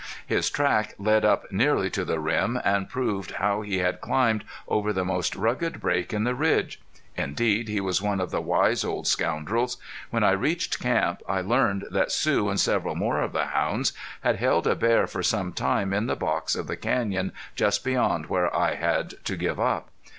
His 0.25 0.49
track 0.49 0.95
led 0.97 1.23
up 1.23 1.51
nearly 1.51 1.91
to 1.91 2.03
the 2.03 2.19
rim 2.19 2.59
and 2.65 2.89
proved 2.89 3.33
how 3.33 3.61
he 3.61 3.77
had 3.77 4.01
climbed 4.01 4.43
over 4.67 4.91
the 4.91 5.05
most 5.05 5.35
rugged 5.35 5.79
break 5.79 6.11
in 6.11 6.23
the 6.23 6.33
ridge. 6.33 6.81
Indeed 7.15 7.67
he 7.67 7.79
was 7.79 8.01
one 8.01 8.19
of 8.19 8.31
the 8.31 8.41
wise 8.41 8.83
old 8.83 9.05
scoundrels. 9.05 9.77
When 10.09 10.23
I 10.23 10.31
reached 10.31 10.79
camp 10.79 11.21
I 11.29 11.41
learned 11.41 11.85
that 11.91 12.11
Sue 12.11 12.49
and 12.49 12.59
several 12.59 12.95
more 12.95 13.21
of 13.21 13.31
the 13.33 13.45
hounds 13.45 13.93
had 14.21 14.37
held 14.37 14.65
a 14.65 14.73
bear 14.75 15.05
for 15.05 15.21
some 15.21 15.53
time 15.53 15.93
in 15.93 16.07
the 16.07 16.15
box 16.15 16.55
of 16.55 16.65
the 16.65 16.77
canyon 16.77 17.31
just 17.55 17.83
beyond 17.83 18.25
where 18.25 18.51
I 18.57 18.73
had 18.73 19.23
to 19.25 19.35
give 19.37 19.59
up. 19.59 19.91